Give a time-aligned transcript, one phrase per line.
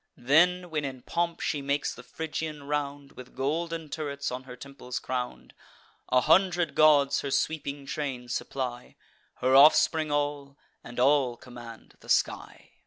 [0.17, 4.97] Then, when in pomp she makes the Phrygian round, With golden turrets on her temples
[4.97, 5.53] crown'd;
[6.09, 8.95] A hundred gods her sweeping train supply;
[9.35, 12.71] Her offspring all, and all command the sky.